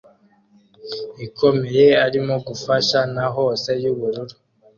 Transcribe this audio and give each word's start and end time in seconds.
ikomeye 1.25 1.85
arimo 2.05 2.35
gufasha 2.47 2.99
na 3.15 3.25
hose 3.35 3.69
yubururu 3.83 4.35